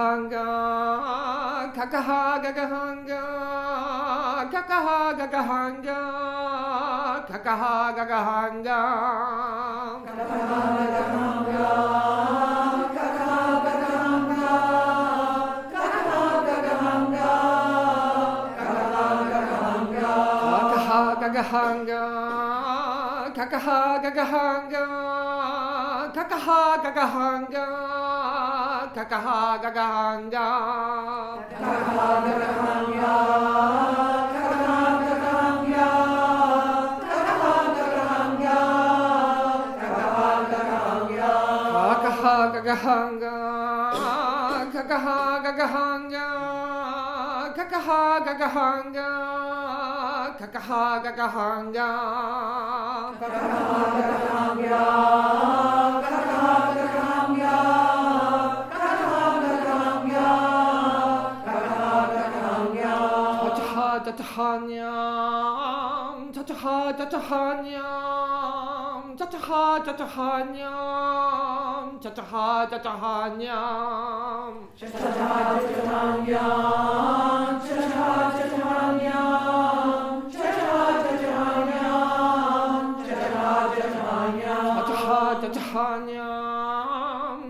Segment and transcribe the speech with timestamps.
[0.06, 0.46] gagahanga,
[1.74, 3.22] kakaha gagahanga,
[4.52, 6.00] kakaha gagahanga,
[7.26, 8.80] kakaha gagahanga.
[20.56, 22.04] Kakaha gagahanga,
[23.34, 24.86] kakaha gagahanga,
[26.14, 27.66] kakaha gagahanga,
[28.96, 30.48] kakaha gagahanga.
[41.96, 43.36] Kakaha gagahanga,
[44.72, 46.28] kakaha gagahanga,
[47.52, 49.10] kakaha gagahanga,
[51.04, 51.90] gagahanga.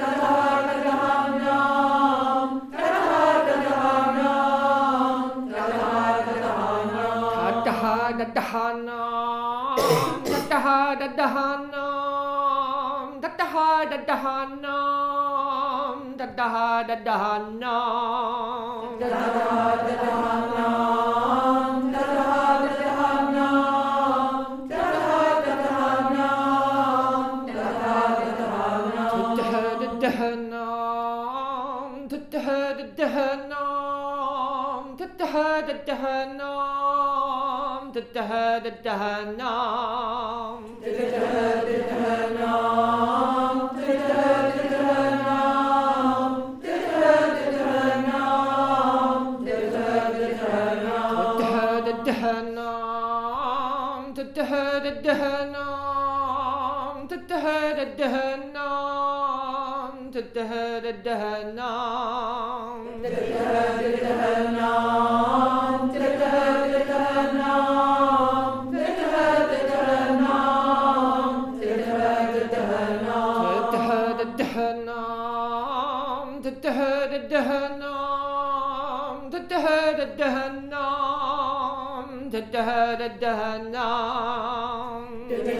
[8.51, 9.79] tatahanam,
[13.23, 14.67] tataha tatahanam,
[16.19, 16.83] tataha
[37.95, 46.33] تتها تتها النام تتها تتها النام تتها تتها النام
[46.63, 59.95] تتها تتها النام تتها تتها النام تتها تتها النام تتها تتها النام تتها تتها النام
[60.11, 61.21] تتها تتها تتها
[63.81, 64.41] تتها
[82.81, 85.03] da da da nam.
[85.29, 85.53] Da da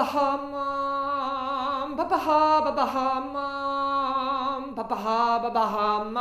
[0.04, 3.32] Babaham, Babaha, Babaham,
[4.76, 6.12] Babaha, Babaham,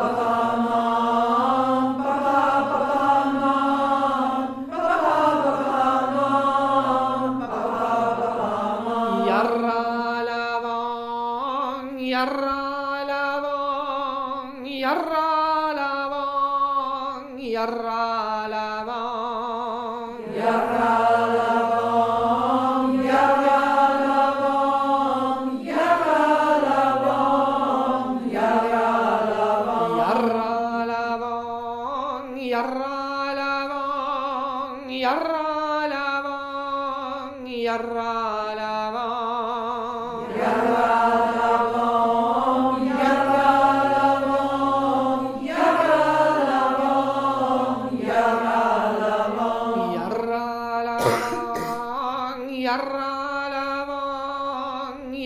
[52.71, 54.31] yarralavan,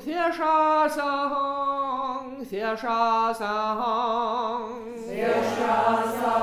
[0.00, 3.46] 谢沙僧，谢沙僧，
[5.08, 6.38] 谢沙僧。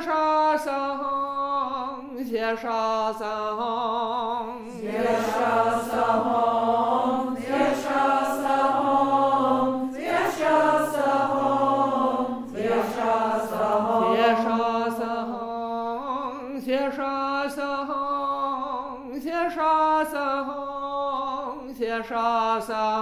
[0.00, 0.72] 沙僧，
[2.24, 4.43] 写沙僧。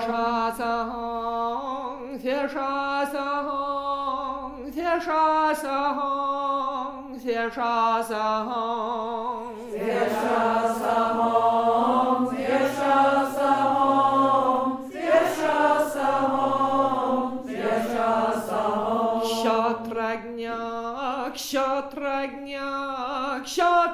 [0.05, 2.19] Shalom.
[2.21, 4.51] Zir Shalom.
[4.71, 7.19] Zir Shalom.
[7.19, 8.72] Zir Shalom.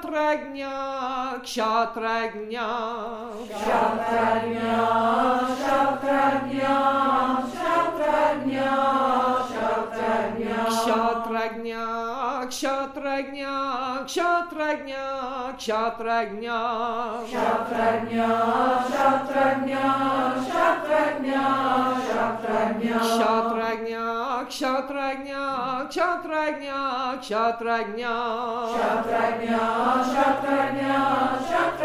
[0.10, 0.78] kshatragnya,
[1.46, 2.70] kshatragnya.
[3.46, 4.82] Kshatragnya,
[5.54, 6.78] kshatragnya,
[7.46, 8.74] kshatragnya,
[9.46, 10.58] kshatragnya.
[10.66, 12.09] Kshatragnya.
[12.60, 16.60] Кшатрагня, кшатрагня, кшатрагня.
[17.26, 18.28] Кшатрагня,
[18.84, 19.86] кшатрагня,
[20.44, 21.46] кшатрагня,
[22.04, 23.00] кшатрагня.
[23.00, 25.46] Кшатрагня, кшатрагня,
[25.90, 26.80] кшатрагня,
[27.22, 28.16] кшатрагня.
[28.76, 29.64] Кшатрагня,
[30.04, 31.00] кшатрагня,
[31.40, 31.79] кшатрагня.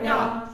[0.00, 0.48] 你好